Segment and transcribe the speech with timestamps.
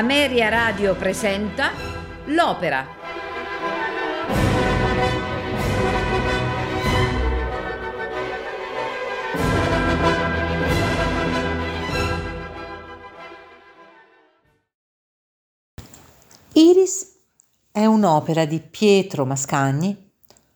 [0.00, 1.72] Ameria Radio presenta
[2.28, 2.86] L'Opera.
[16.54, 17.20] Iris
[17.70, 20.12] è un'opera di Pietro Mascagni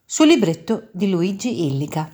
[0.06, 2.11] sul libretto di Luigi Illica.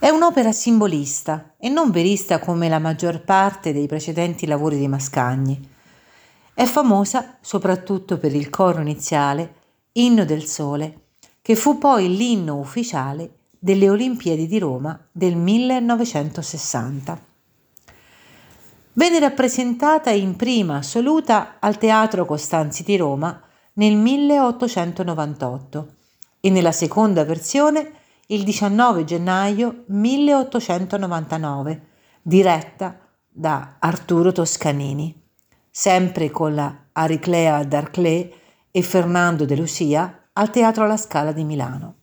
[0.00, 5.73] È un'opera simbolista e non verista come la maggior parte dei precedenti lavori di Mascagni.
[6.54, 9.54] È famosa soprattutto per il coro iniziale,
[9.94, 11.00] Inno del Sole,
[11.42, 17.20] che fu poi l'inno ufficiale delle Olimpiadi di Roma del 1960.
[18.92, 25.94] Venne rappresentata in prima assoluta al Teatro Costanzi di Roma nel 1898
[26.38, 27.94] e nella seconda versione
[28.26, 31.86] il 19 gennaio 1899,
[32.22, 32.96] diretta
[33.28, 35.22] da Arturo Toscanini,
[35.76, 38.32] sempre con la Ariclea d'Arclé
[38.70, 41.94] e Fernando de Lucia al Teatro alla Scala di Milano.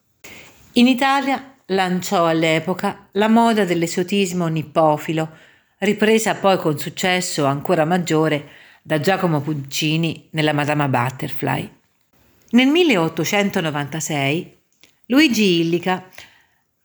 [0.73, 5.30] In Italia lanciò all'epoca la moda dell'esotismo nippofilo,
[5.78, 8.50] ripresa poi con successo ancora maggiore
[8.81, 11.72] da Giacomo Puccini nella Madama Butterfly.
[12.50, 14.58] Nel 1896
[15.06, 16.09] Luigi Illica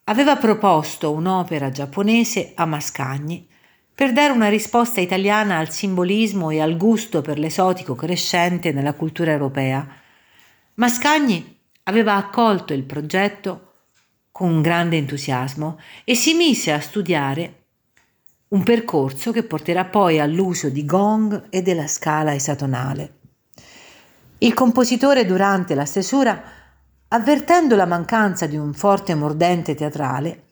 [0.05, 3.55] aveva proposto un'opera giapponese a Mascagni
[3.97, 9.31] per dare una risposta italiana al simbolismo e al gusto per l'esotico crescente nella cultura
[9.31, 9.89] europea.
[10.75, 13.73] Mascagni aveva accolto il progetto
[14.31, 17.63] con grande entusiasmo e si mise a studiare
[18.49, 23.15] un percorso che porterà poi all'uso di gong e della scala esatonale.
[24.39, 26.53] Il compositore durante la stesura
[27.09, 30.46] Avvertendo la mancanza di un forte mordente teatrale,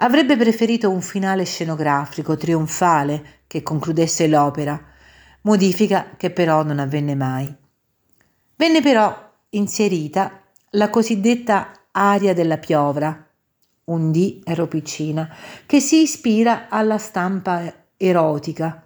[0.00, 4.80] avrebbe preferito un finale scenografico trionfale che concludesse l'opera,
[5.42, 7.52] modifica che però non avvenne mai.
[8.56, 13.26] Venne però inserita la cosiddetta aria della piovra,
[13.84, 15.34] un D piccina,
[15.66, 18.84] che si ispira alla stampa erotica,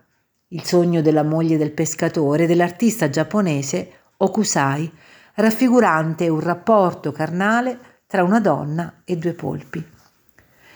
[0.48, 4.90] il sogno della moglie del pescatore dell'artista giapponese Okusai,
[5.34, 9.91] raffigurante un rapporto carnale tra una donna e due polpi.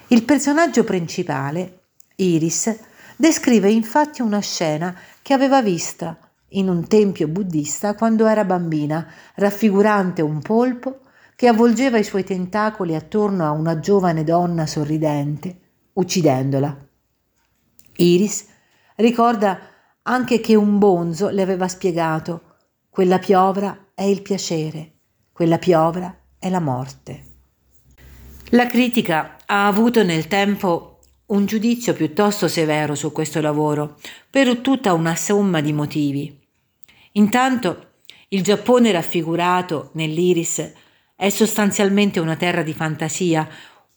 [0.08, 1.80] Il personaggio principale,
[2.14, 2.72] Iris,
[3.16, 6.16] descrive infatti una scena che aveva vista
[6.50, 11.00] in un tempio buddista quando era bambina, raffigurante un polpo
[11.34, 15.58] che avvolgeva i suoi tentacoli attorno a una giovane donna sorridente,
[15.94, 16.86] uccidendola.
[17.96, 18.46] Iris
[18.94, 19.58] ricorda
[20.02, 22.54] anche che un bonzo le aveva spiegato
[22.90, 24.92] quella piovra è il piacere,
[25.32, 27.25] quella piovra è la morte.
[28.50, 33.98] La critica ha avuto nel tempo un giudizio piuttosto severo su questo lavoro,
[34.30, 36.38] per tutta una somma di motivi.
[37.12, 37.94] Intanto,
[38.28, 40.72] il Giappone raffigurato nell'Iris
[41.16, 43.48] è sostanzialmente una terra di fantasia,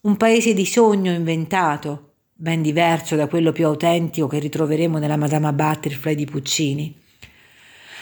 [0.02, 5.54] un paese di sogno inventato, ben diverso da quello più autentico che ritroveremo nella Madama
[5.54, 7.00] Butterfly di Puccini.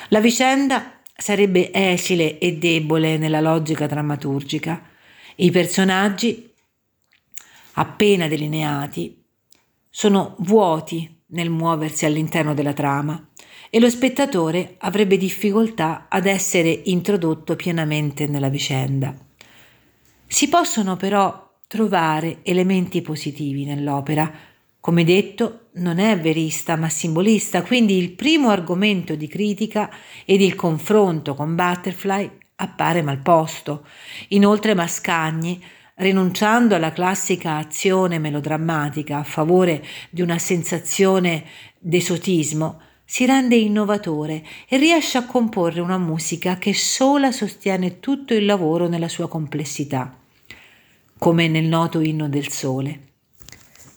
[0.09, 4.96] La vicenda sarebbe esile e debole nella logica drammaturgica.
[5.40, 6.52] I personaggi,
[7.74, 9.24] appena delineati,
[9.88, 13.30] sono vuoti nel muoversi all'interno della trama
[13.70, 19.16] e lo spettatore avrebbe difficoltà ad essere introdotto pienamente nella vicenda.
[20.26, 24.34] Si possono però trovare elementi positivi nell'opera,
[24.80, 29.92] come detto, non è verista ma simbolista, quindi il primo argomento di critica
[30.26, 33.86] ed il confronto con Butterfly appare mal posto.
[34.30, 35.64] Inoltre Mascagni,
[35.96, 41.46] rinunciando alla classica azione melodrammatica a favore di una sensazione
[41.80, 48.46] d'esotismo, si rende innovatore e riesce a comporre una musica che sola sostiene tutto il
[48.46, 50.14] lavoro nella sua complessità,
[51.18, 53.02] come nel noto inno del sole.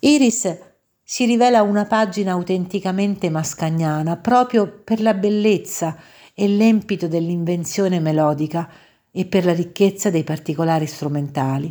[0.01, 0.59] Iris
[1.03, 5.99] si rivela una pagina autenticamente mascagnana proprio per la bellezza
[6.40, 8.66] e l'empito dell'invenzione melodica
[9.10, 11.70] e per la ricchezza dei particolari strumentali.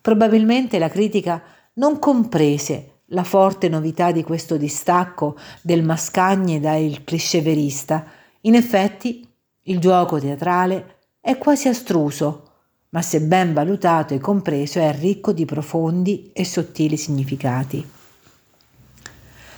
[0.00, 1.42] Probabilmente la critica
[1.74, 8.06] non comprese la forte novità di questo distacco del Mascagni dal cliché verista.
[8.42, 9.28] In effetti,
[9.64, 12.52] il gioco teatrale è quasi astruso,
[12.88, 17.86] ma se ben valutato e compreso è ricco di profondi e sottili significati.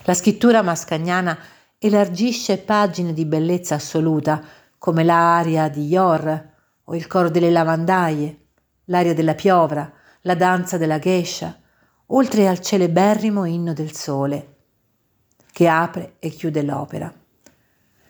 [0.03, 1.39] La scrittura mascagnana
[1.79, 4.43] elargisce pagine di bellezza assoluta,
[4.79, 8.39] come l'aria di Yor o il coro delle lavandaie,
[8.85, 9.93] l'aria della piovra,
[10.23, 11.59] la danza della gescia,
[12.07, 14.55] oltre al celeberrimo inno del sole,
[15.53, 17.13] che apre e chiude l'opera.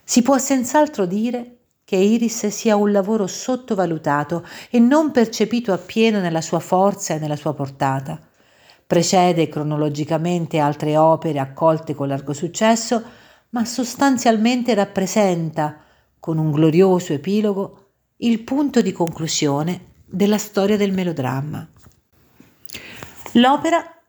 [0.04, 6.40] Si può senz'altro dire che Iris sia un lavoro sottovalutato e non percepito appieno nella
[6.40, 8.18] sua forza e nella sua portata.
[8.86, 13.02] Precede cronologicamente altre opere accolte con largo successo,
[13.50, 15.82] ma sostanzialmente rappresenta,
[16.19, 21.69] con un glorioso epilogo, il punto di conclusione della storia del melodramma.
[23.32, 24.00] L'opera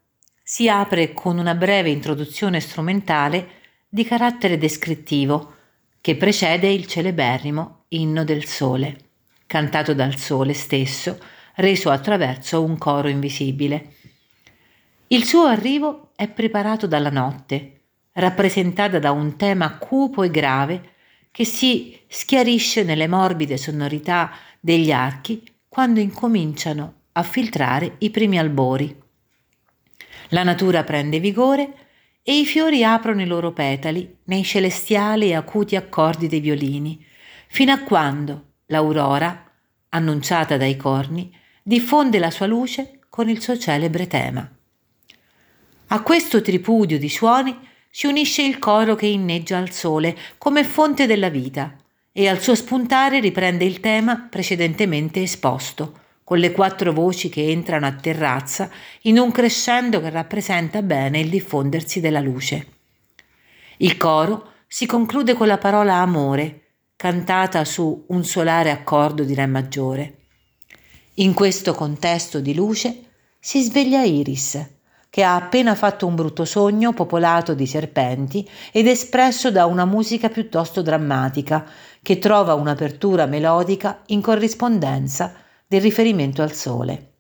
[0.42, 3.50] si apre con una breve introduzione strumentale
[3.90, 5.56] di carattere descrittivo
[6.00, 8.98] che precede il celeberrimo Inno del Sole,
[9.46, 11.20] cantato dal Sole stesso,
[11.56, 13.94] reso attraverso un coro invisibile.
[15.08, 17.77] Il suo arrivo è preparato dalla notte,
[18.18, 20.94] rappresentata da un tema cupo e grave
[21.32, 28.96] che si schiarisce nelle morbide sonorità degli archi quando incominciano a filtrare i primi albori.
[30.30, 31.74] La natura prende vigore
[32.24, 37.04] e i fiori aprono i loro petali nei celestiali e acuti accordi dei violini,
[37.48, 39.52] fino a quando l'aurora,
[39.90, 44.50] annunciata dai corni, diffonde la sua luce con il suo celebre tema.
[45.90, 47.67] A questo tripudio di suoni
[47.98, 51.76] si unisce il coro che inneggia al sole come fonte della vita
[52.12, 57.88] e al suo spuntare riprende il tema precedentemente esposto con le quattro voci che entrano
[57.88, 58.70] a terrazza
[59.02, 62.68] in un crescendo che rappresenta bene il diffondersi della luce.
[63.78, 69.48] Il coro si conclude con la parola amore, cantata su un solare accordo di Re
[69.48, 70.18] maggiore.
[71.16, 73.06] In questo contesto di luce
[73.40, 74.76] si sveglia Iris,
[75.18, 80.30] che ha appena fatto un brutto sogno popolato di serpenti ed espresso da una musica
[80.30, 81.66] piuttosto drammatica,
[82.04, 85.34] che trova un'apertura melodica in corrispondenza
[85.66, 87.14] del riferimento al sole.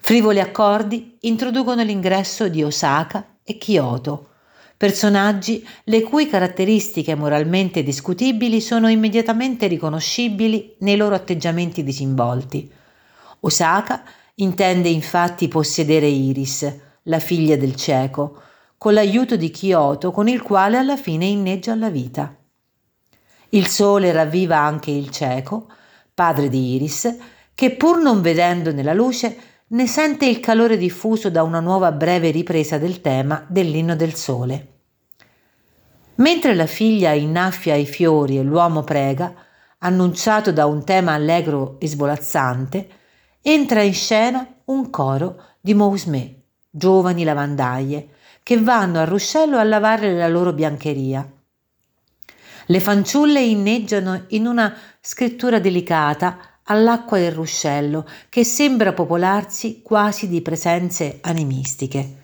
[0.00, 4.30] Frivoli accordi introducono l'ingresso di Osaka e Kyoto,
[4.76, 12.68] personaggi le cui caratteristiche moralmente discutibili sono immediatamente riconoscibili nei loro atteggiamenti disinvolti.
[13.42, 14.02] Osaka
[14.36, 16.72] intende infatti possedere Iris,
[17.04, 18.42] la figlia del cieco,
[18.78, 22.34] con l'aiuto di Kyoto con il quale alla fine inneggia alla vita.
[23.50, 25.68] Il sole ravviva anche il cieco,
[26.14, 27.16] padre di Iris,
[27.54, 29.36] che pur non vedendo nella luce
[29.68, 34.66] ne sente il calore diffuso da una nuova breve ripresa del tema dell'inno del sole.
[36.16, 39.32] Mentre la figlia innaffia i fiori e l'uomo prega,
[39.78, 42.88] annunciato da un tema allegro e svolazzante,
[43.42, 48.08] entra in scena un coro di Mousmé, giovani lavandaie,
[48.42, 51.28] che vanno al ruscello a lavare la loro biancheria.
[52.66, 60.40] Le fanciulle inneggiano in una scrittura delicata all'acqua del ruscello che sembra popolarsi quasi di
[60.40, 62.18] presenze animistiche.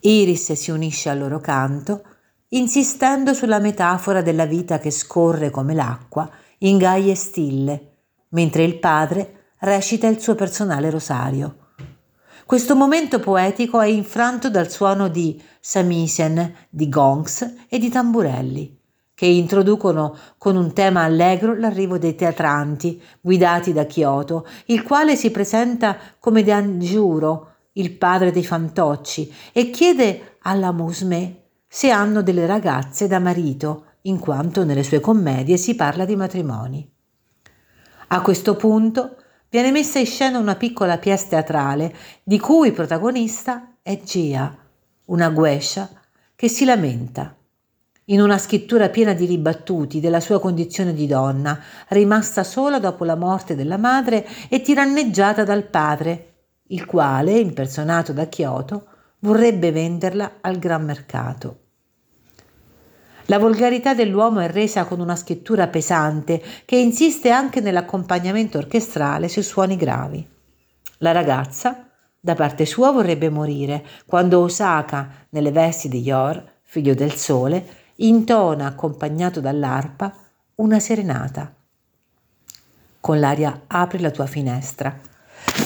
[0.00, 2.02] Iris si unisce al loro canto,
[2.48, 6.28] insistendo sulla metafora della vita che scorre come l'acqua
[6.58, 7.92] in gaie stille,
[8.30, 11.56] mentre il padre recita il suo personale rosario.
[12.46, 18.80] Questo momento poetico è infranto dal suono di samisen, di gongs e di tamburelli
[19.14, 25.30] che introducono con un tema allegro l'arrivo dei teatranti guidati da Kyoto, il quale si
[25.30, 33.06] presenta come Danjuro, il padre dei fantocci, e chiede alla Musme se hanno delle ragazze
[33.06, 36.90] da marito, in quanto nelle sue commedie si parla di matrimoni.
[38.08, 39.21] A questo punto
[39.52, 44.56] viene messa in scena una piccola pièce teatrale di cui protagonista è Gia,
[45.08, 45.90] una guescia
[46.34, 47.36] che si lamenta
[48.06, 53.14] in una scrittura piena di ribattuti della sua condizione di donna, rimasta sola dopo la
[53.14, 56.32] morte della madre e tiranneggiata dal padre,
[56.68, 58.86] il quale, impersonato da Kyoto,
[59.18, 61.61] vorrebbe venderla al gran mercato.
[63.32, 69.40] La volgarità dell'uomo è resa con una scrittura pesante che insiste anche nell'accompagnamento orchestrale su
[69.40, 70.28] suoni gravi.
[70.98, 71.88] La ragazza,
[72.20, 78.66] da parte sua, vorrebbe morire quando Osaka, nelle vesti di Yor, figlio del sole, intona,
[78.66, 80.14] accompagnato dall'arpa,
[80.56, 81.54] una serenata.
[83.00, 84.94] Con l'aria apri la tua finestra.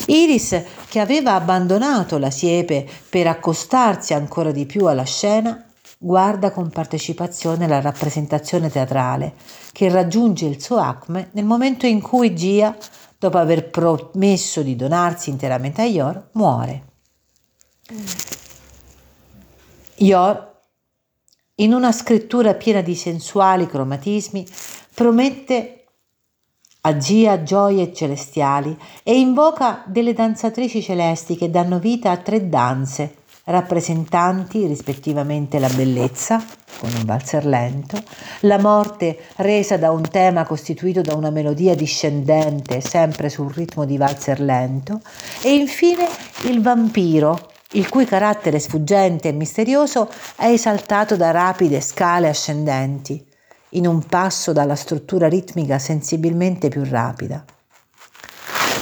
[0.07, 5.66] Iris, che aveva abbandonato la siepe per accostarsi ancora di più alla scena,
[5.99, 9.35] guarda con partecipazione la rappresentazione teatrale,
[9.73, 12.77] che raggiunge il suo acme nel momento in cui Gia,
[13.19, 16.85] dopo aver promesso di donarsi interamente a Yor, muore.
[19.97, 20.55] Yor
[21.57, 24.47] in una scrittura piena di sensuali cromatismi,
[24.95, 25.85] promette
[26.83, 33.17] a Gia gioie celestiali e invoca delle danzatrici celesti che danno vita a tre danze,
[33.47, 36.45] rappresentanti rispettivamente la bellezza,
[36.79, 38.03] con un valzer lento,
[38.41, 43.97] la morte resa da un tema costituito da una melodia discendente sempre sul ritmo di
[43.97, 45.01] valzer lento
[45.43, 46.07] e infine
[46.45, 53.25] il vampiro, il cui carattere sfuggente e misterioso è esaltato da rapide scale ascendenti,
[53.71, 57.45] in un passo dalla struttura ritmica sensibilmente più rapida.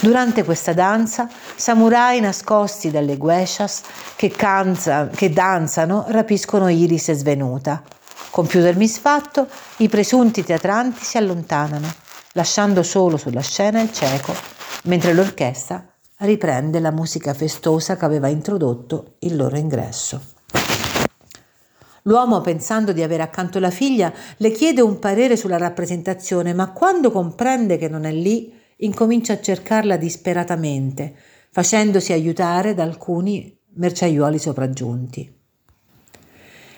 [0.05, 3.81] Durante questa danza, samurai nascosti dalle gueshas
[4.17, 7.83] che, canza, che danzano rapiscono Iris svenuta.
[8.29, 11.91] Compiuto il misfatto, i presunti teatranti si allontanano,
[12.33, 14.35] lasciando solo sulla scena il cieco,
[14.83, 15.83] mentre l'orchestra
[16.19, 20.21] riprende la musica festosa che aveva introdotto il loro ingresso.
[22.03, 27.11] L'uomo, pensando di avere accanto la figlia, le chiede un parere sulla rappresentazione, ma quando
[27.11, 31.15] comprende che non è lì, incomincia a cercarla disperatamente,
[31.51, 35.43] facendosi aiutare da alcuni merciaiuoli sopraggiunti.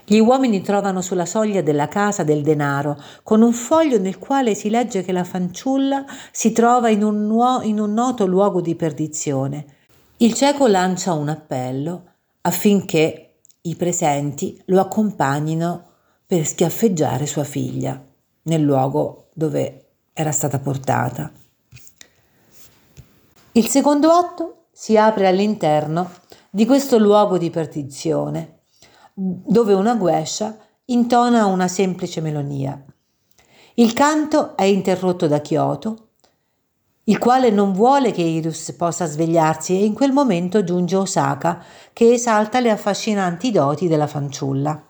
[0.08, 4.70] Gli uomini trovano sulla soglia della casa del denaro, con un foglio nel quale si
[4.70, 9.64] legge che la fanciulla si trova in un, nuo- in un noto luogo di perdizione.
[10.18, 12.04] Il cieco lancia un appello
[12.42, 15.84] affinché i presenti lo accompagnino
[16.24, 18.00] per schiaffeggiare sua figlia
[18.42, 21.32] nel luogo dove era stata portata.
[23.56, 26.10] Il secondo atto si apre all'interno
[26.50, 28.58] di questo luogo di perdizione,
[29.14, 32.78] dove una guescia intona una semplice melodia.
[33.76, 36.08] Il canto è interrotto da Kyoto,
[37.04, 42.12] il quale non vuole che Irus possa svegliarsi e in quel momento giunge Osaka che
[42.12, 44.86] esalta le affascinanti doti della fanciulla.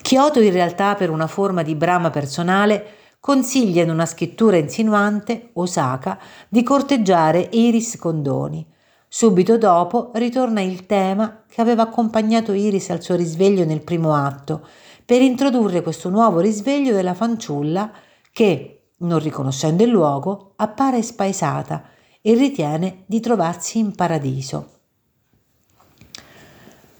[0.00, 6.18] Kyoto in realtà per una forma di brama personale consiglia in una scrittura insinuante, Osaka,
[6.48, 8.66] di corteggiare Iris con doni.
[9.06, 14.66] Subito dopo ritorna il tema che aveva accompagnato Iris al suo risveglio nel primo atto,
[15.04, 17.92] per introdurre questo nuovo risveglio della fanciulla
[18.32, 21.84] che, non riconoscendo il luogo, appare spaesata
[22.20, 24.80] e ritiene di trovarsi in paradiso.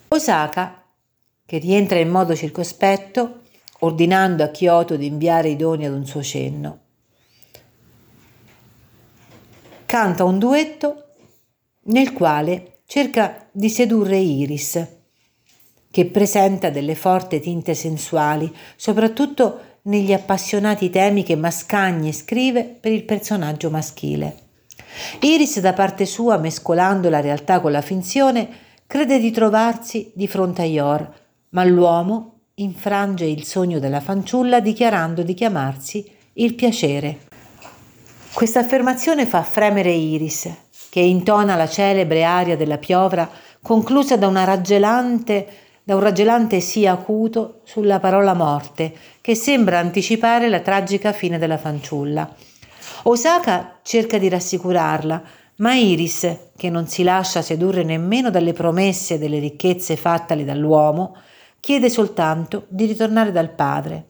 [0.07, 0.85] Osaka,
[1.45, 3.41] che rientra in modo circospetto,
[3.85, 6.79] ordinando a Kyoto di inviare i doni ad un suo cenno.
[9.87, 11.05] Canta un duetto
[11.85, 14.87] nel quale cerca di sedurre Iris,
[15.91, 23.05] che presenta delle forti tinte sensuali, soprattutto negli appassionati temi che Mascagni scrive per il
[23.05, 24.37] personaggio maschile.
[25.21, 28.49] Iris, da parte sua, mescolando la realtà con la finzione,
[28.87, 31.15] crede di trovarsi di fronte a Yor,
[31.51, 36.05] ma l'uomo infrange il sogno della fanciulla dichiarando di chiamarsi
[36.35, 37.21] il piacere.
[38.33, 40.51] Questa affermazione fa fremere Iris,
[40.91, 43.29] che intona la celebre aria della piovra
[43.63, 48.93] conclusa da, da un raggelante sì acuto sulla parola morte,
[49.23, 52.31] che sembra anticipare la tragica fine della fanciulla.
[53.05, 55.23] Osaka cerca di rassicurarla,
[55.57, 61.17] ma Iris, che non si lascia sedurre nemmeno dalle promesse delle ricchezze fattali dall'uomo,
[61.63, 64.07] chiede soltanto di ritornare dal padre.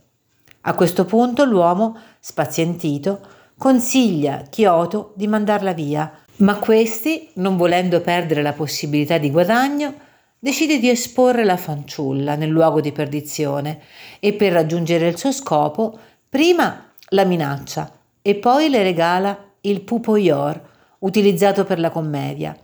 [0.62, 3.20] A questo punto l'uomo, spazientito,
[3.58, 9.92] consiglia Kyoto di mandarla via, ma questi, non volendo perdere la possibilità di guadagno,
[10.38, 13.82] decide di esporre la fanciulla nel luogo di perdizione
[14.18, 17.92] e per raggiungere il suo scopo prima la minaccia
[18.22, 20.58] e poi le regala il pupo Yor,
[21.00, 22.56] utilizzato per la commedia.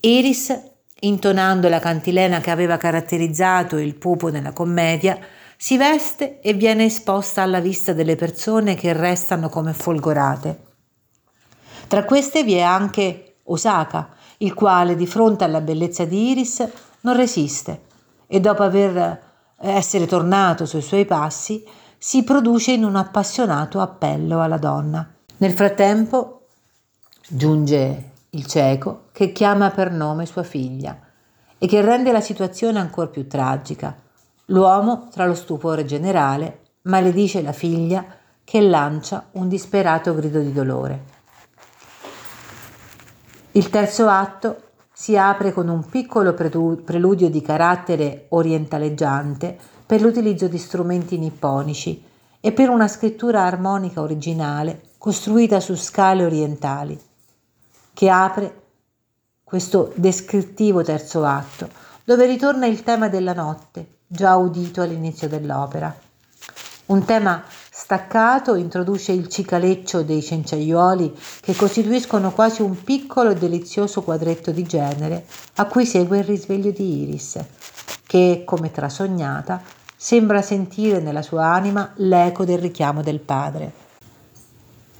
[0.00, 0.67] Iris
[1.00, 5.18] Intonando la cantilena che aveva caratterizzato il pupo nella commedia,
[5.56, 10.66] si veste e viene esposta alla vista delle persone che restano come folgorate.
[11.86, 16.66] Tra queste vi è anche Osaka, il quale di fronte alla bellezza di Iris
[17.00, 17.82] non resiste
[18.26, 19.18] e dopo aver eh,
[19.70, 21.64] essere tornato sui suoi passi
[21.96, 25.08] si produce in un appassionato appello alla donna.
[25.38, 26.46] Nel frattempo
[27.26, 30.98] giunge il cieco, che chiama per nome sua figlia
[31.56, 33.96] e che rende la situazione ancora più tragica.
[34.46, 38.04] L'uomo, tra lo stupore generale, maledice la figlia
[38.44, 41.16] che lancia un disperato grido di dolore.
[43.52, 49.56] Il terzo atto si apre con un piccolo preludio di carattere orientaleggiante
[49.86, 52.04] per l'utilizzo di strumenti nipponici
[52.40, 57.07] e per una scrittura armonica originale costruita su scale orientali
[57.98, 58.62] che apre
[59.42, 61.68] questo descrittivo terzo atto,
[62.04, 65.92] dove ritorna il tema della notte, già udito all'inizio dell'opera.
[66.86, 74.02] Un tema staccato introduce il cicaleccio dei cenciaiuoli che costituiscono quasi un piccolo e delizioso
[74.02, 75.26] quadretto di genere
[75.56, 77.36] a cui segue il risveglio di Iris,
[78.06, 79.60] che, come trasognata,
[79.96, 83.86] sembra sentire nella sua anima l'eco del richiamo del padre.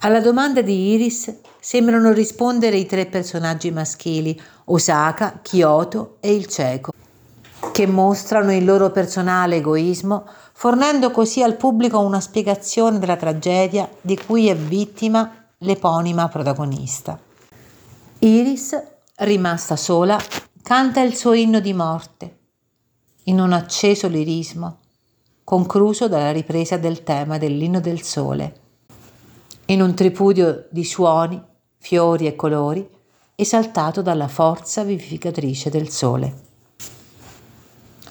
[0.00, 6.92] Alla domanda di Iris sembrano rispondere i tre personaggi maschili, Osaka, Kyoto e il cieco,
[7.72, 14.16] che mostrano il loro personale egoismo, fornendo così al pubblico una spiegazione della tragedia di
[14.16, 17.18] cui è vittima l'eponima protagonista.
[18.20, 18.80] Iris,
[19.16, 20.16] rimasta sola,
[20.62, 22.36] canta il suo inno di morte,
[23.24, 24.78] in un acceso lirismo,
[25.42, 28.66] concluso dalla ripresa del tema dell'inno del sole
[29.70, 31.42] in un tripudio di suoni,
[31.76, 32.88] fiori e colori,
[33.34, 36.46] esaltato dalla forza vivificatrice del sole.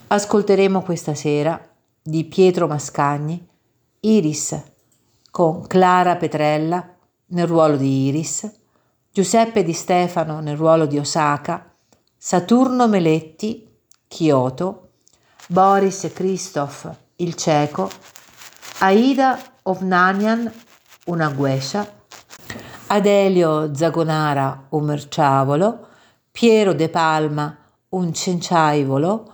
[0.08, 1.60] Ascolteremo questa sera
[2.02, 3.46] di Pietro Mascagni
[4.02, 4.62] Iris
[5.32, 6.96] con Clara Petrella
[7.28, 8.50] nel ruolo di Iris,
[9.12, 11.74] Giuseppe Di Stefano nel ruolo di Osaka,
[12.16, 13.68] Saturno Meletti,
[14.08, 14.90] Kyoto,
[15.48, 17.90] Boris Christoph, il cieco,
[18.80, 20.66] Aida Ovnanian
[21.08, 21.90] una guescia,
[22.88, 25.88] Adelio Zagonara un merciavolo,
[26.32, 27.58] Piero De Palma
[27.90, 29.34] un cenciaivolo,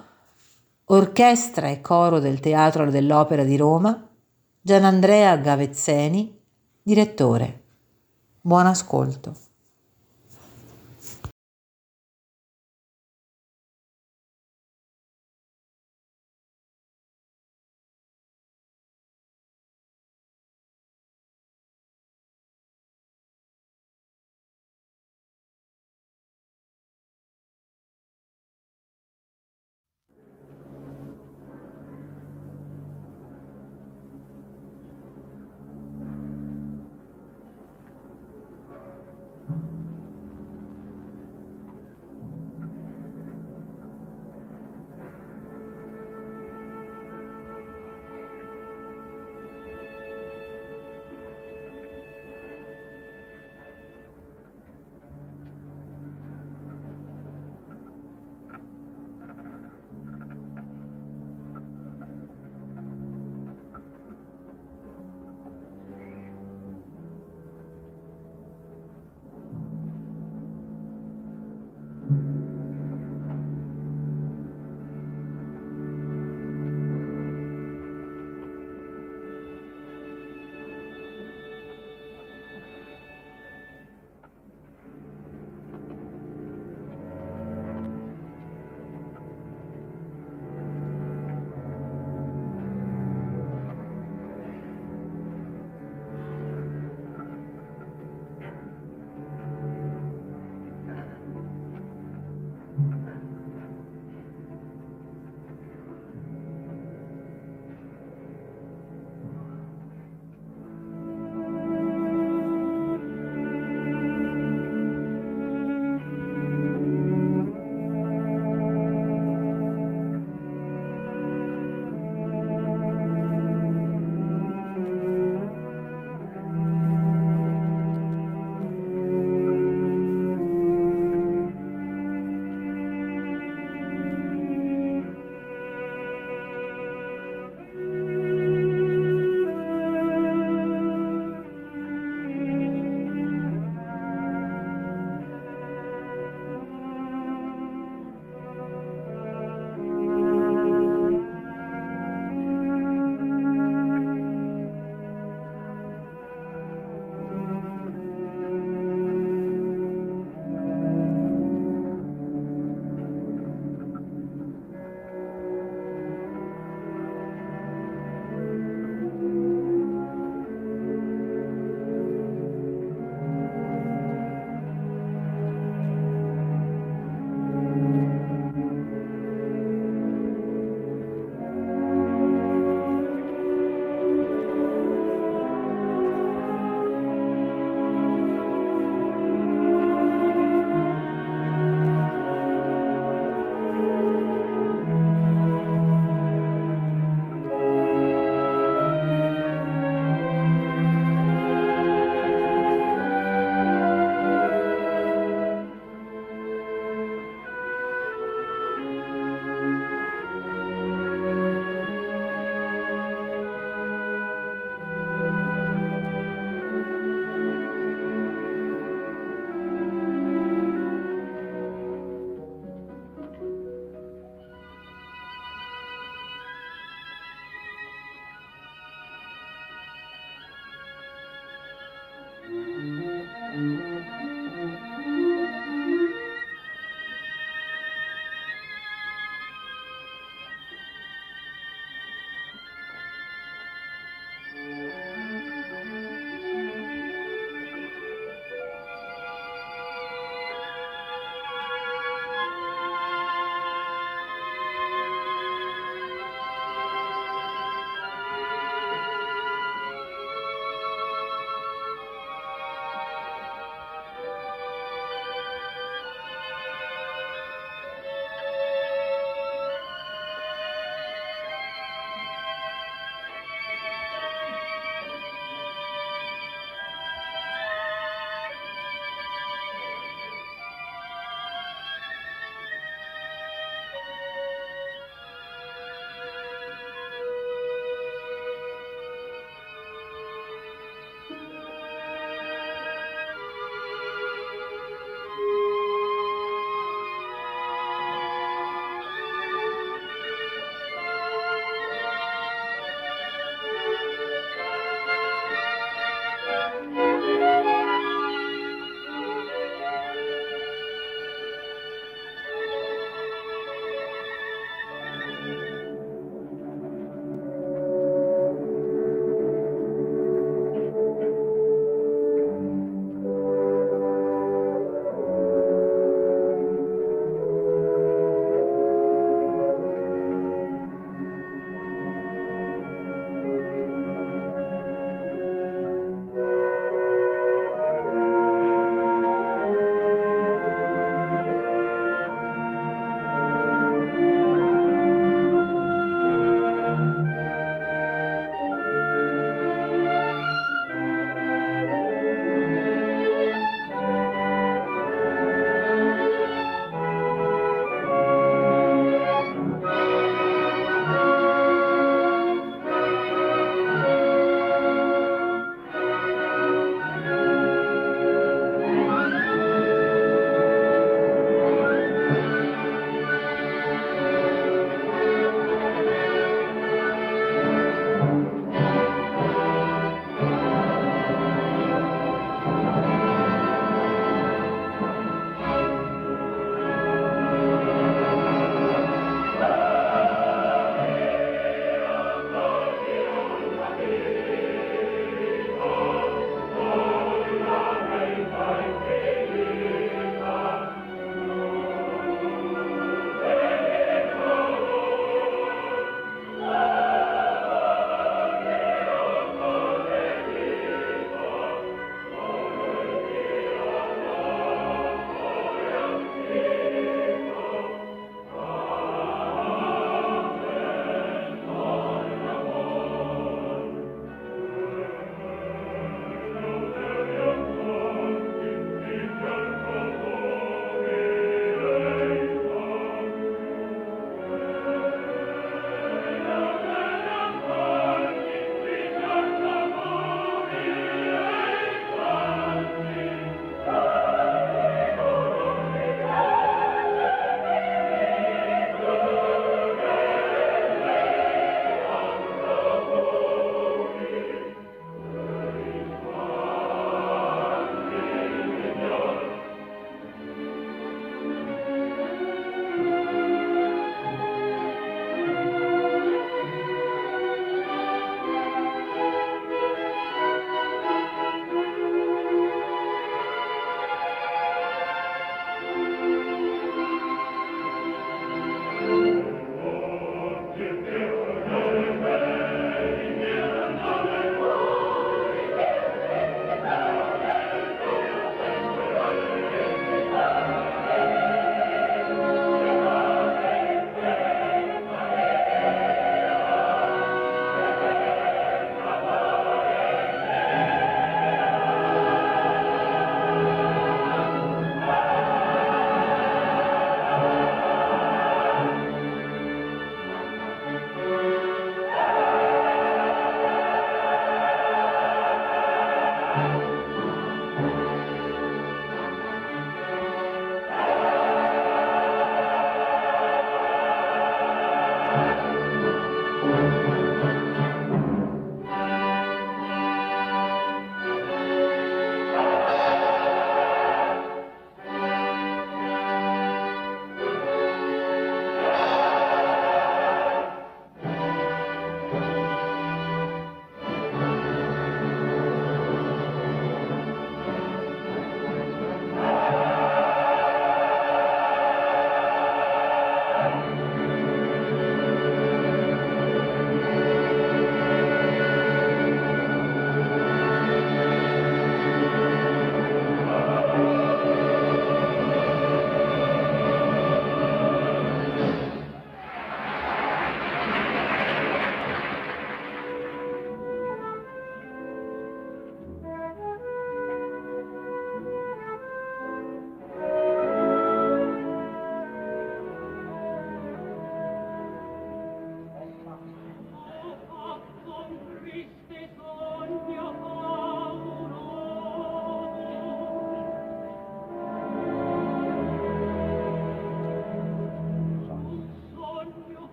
[0.86, 4.08] orchestra e coro del Teatro dell'Opera di Roma,
[4.62, 6.40] Gianandrea Gavezzeni,
[6.82, 7.62] direttore.
[8.42, 9.53] Buon ascolto.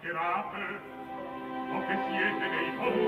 [0.00, 0.80] mascherate
[1.72, 2.99] o che siete dei folli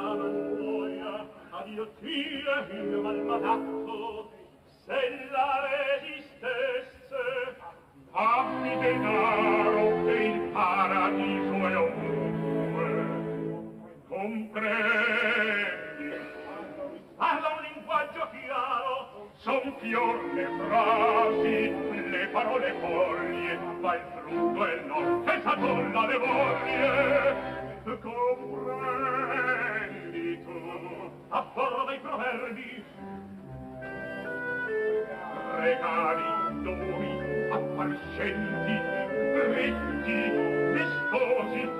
[0.00, 4.30] memoria a Dio tia il malmatazzo
[4.84, 5.00] se
[5.30, 7.56] la resistesse
[8.12, 12.88] dammi denaro che il paradiso è ovunque.
[14.08, 15.68] Comprendi
[17.16, 21.58] parla un linguaggio chiaro son fior le frasi
[22.10, 27.36] le parole foglie ma il frutto è il nostro senza tolla le voglie
[28.00, 29.47] comprendi
[31.30, 32.84] a porro dei proverbi.
[35.60, 38.80] Regali doni appariscenti
[39.54, 40.30] ricchi
[40.72, 41.77] vistosi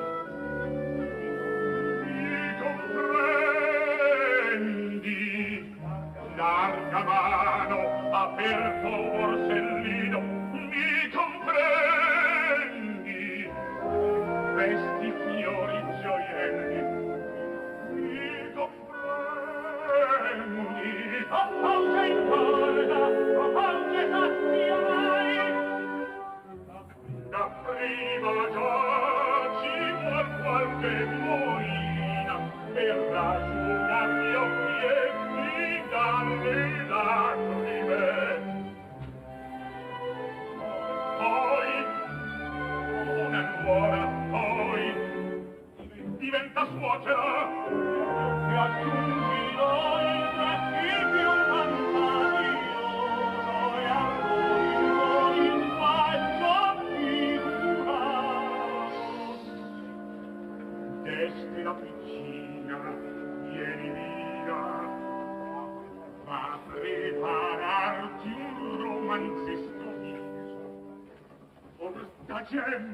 [72.51, 72.88] شعب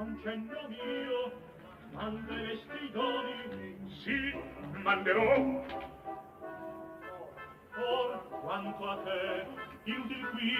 [0.00, 1.30] concendo mio
[1.92, 4.34] manderesti i doni sì
[4.82, 5.36] manderò.
[7.76, 8.08] Or
[8.40, 9.46] quanto a te
[9.84, 10.52] inutil qui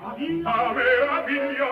[0.00, 1.71] a a meraviglia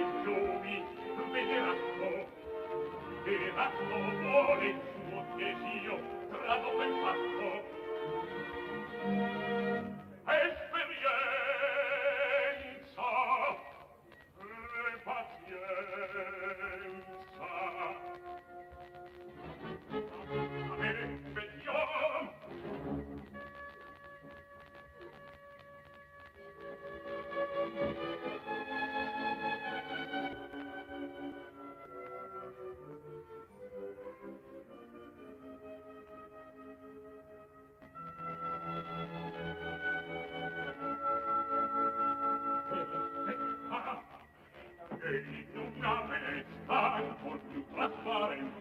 [0.00, 2.08] ai fiumi e venerando
[4.20, 5.94] vuole il suo desio
[6.30, 7.48] tradotto in fatto?
[10.30, 10.59] E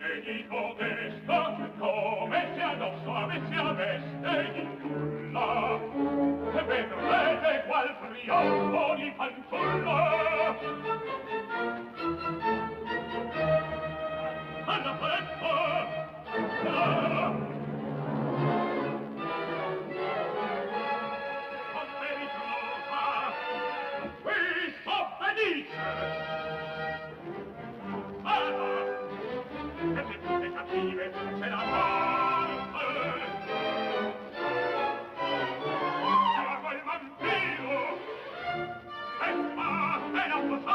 [0.09, 5.79] vegli codesta, come se addosso avessi la veste di nulla.
[6.57, 6.87] E ben
[7.67, 9.88] qual trionfo di fanciulla,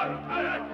[0.05, 0.74] Arcadic!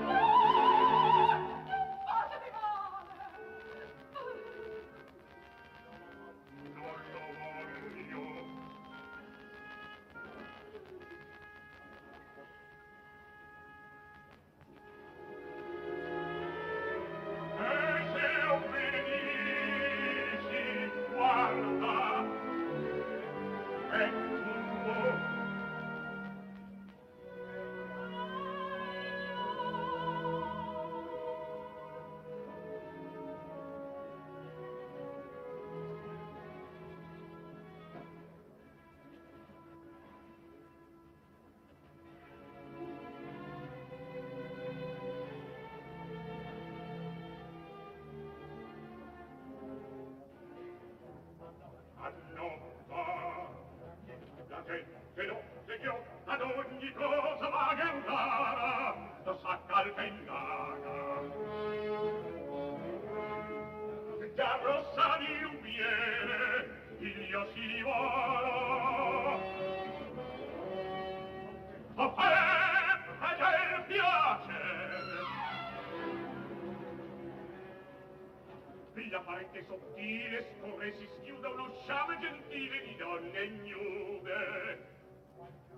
[80.90, 84.88] che si schiuda uno sciame gentile di donne ignude.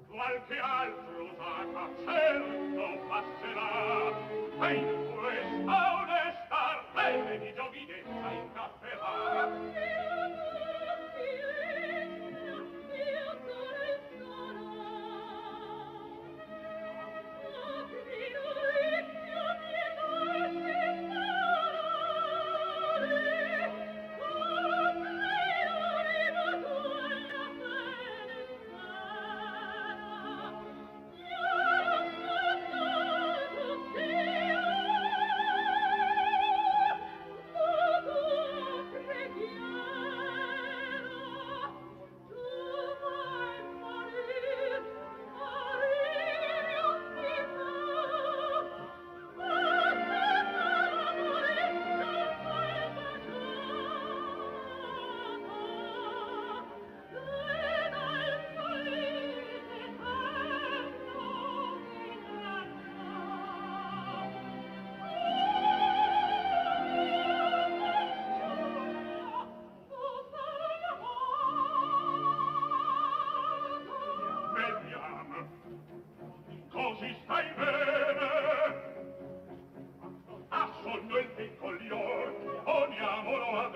[0.08, 4.12] Qualche altro usaca certo passerà,
[4.68, 10.11] e in questa onesta rene di giovinezza incapperà.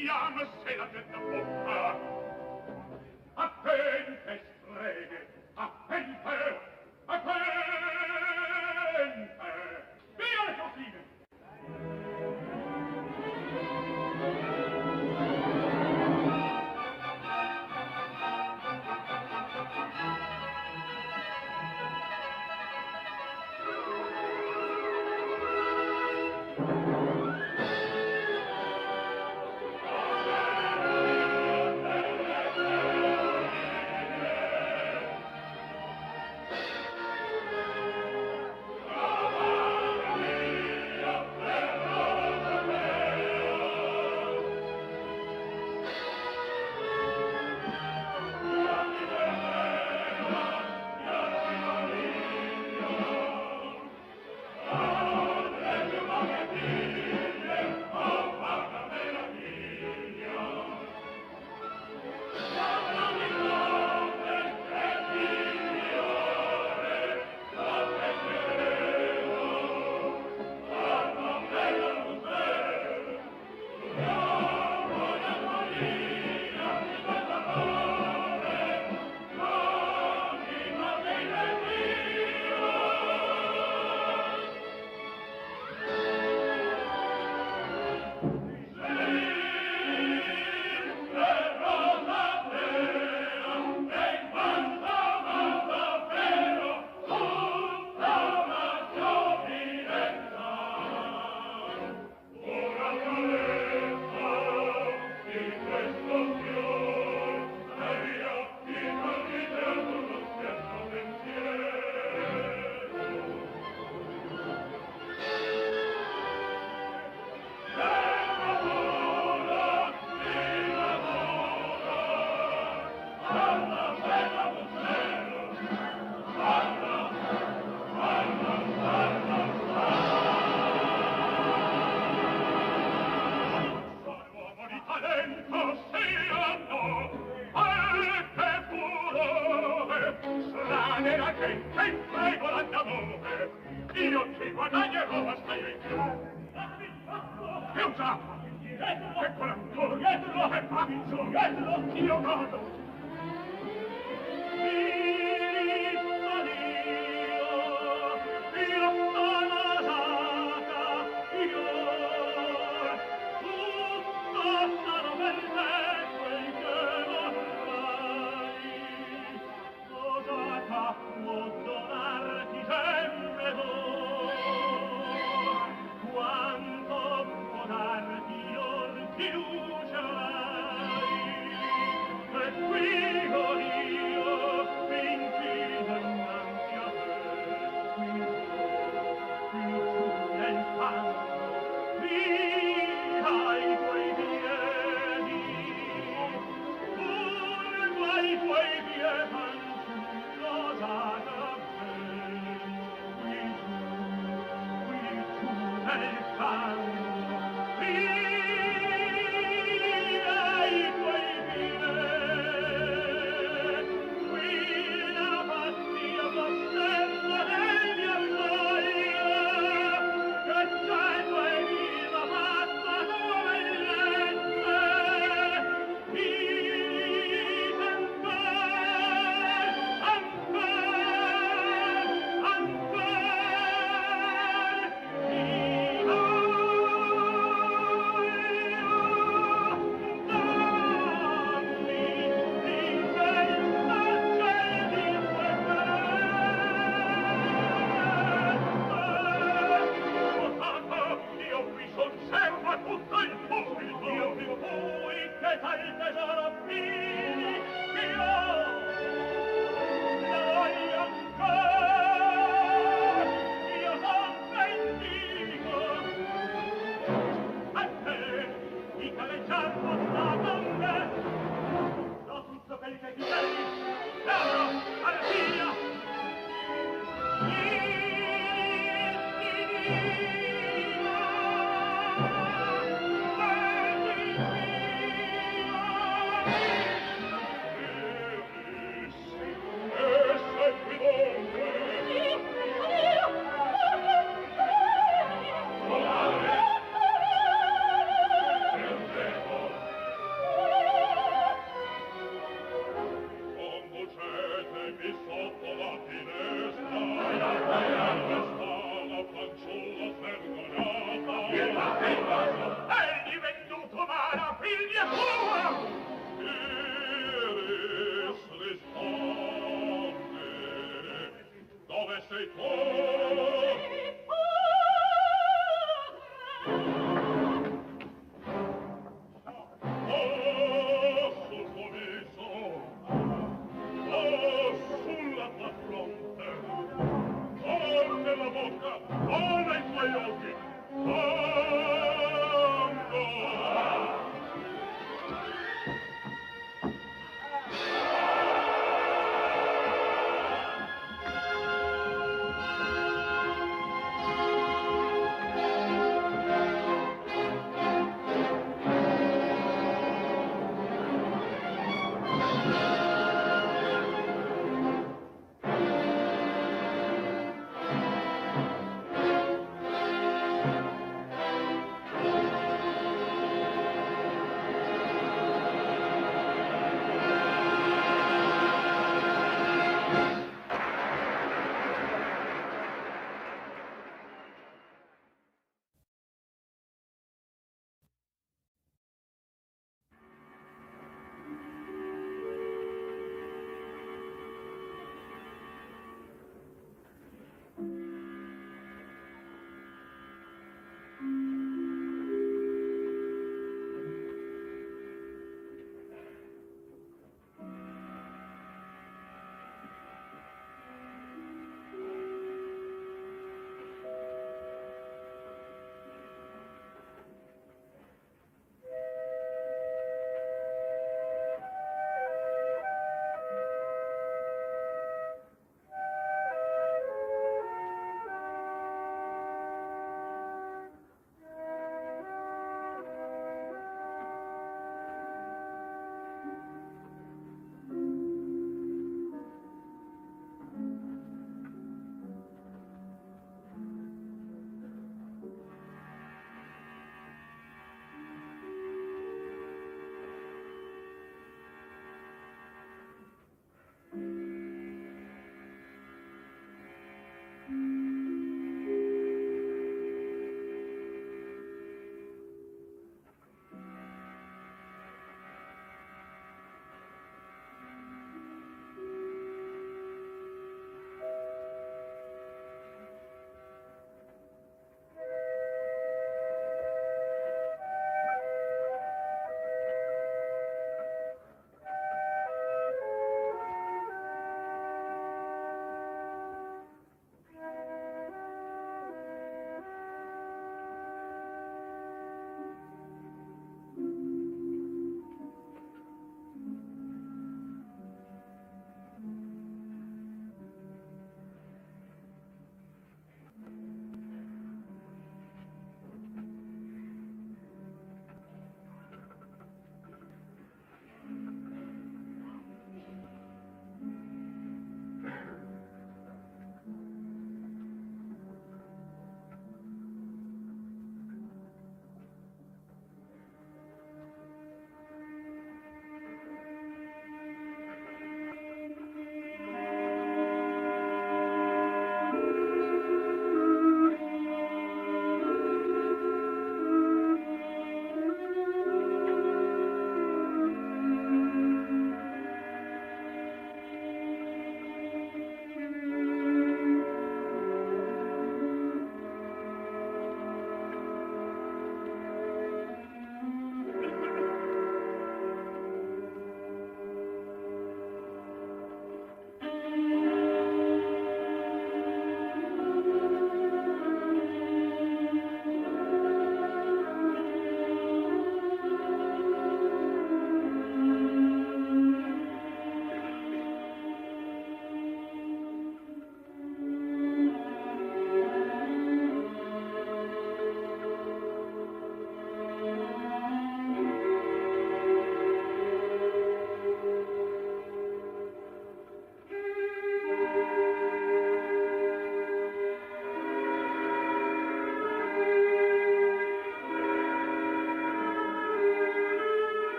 [0.00, 2.09] vediamo se la gente può